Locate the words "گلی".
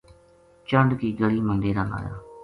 1.19-1.41